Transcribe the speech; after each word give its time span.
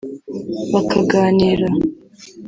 bakaganira 0.71 1.67